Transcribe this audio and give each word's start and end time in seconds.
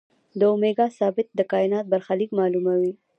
د 0.39 0.41
اومېګا 0.51 0.87
ثابت 0.97 1.27
د 1.33 1.39
کائنات 1.51 1.85
برخلیک 1.93 2.29
معلوموي. 2.39 2.93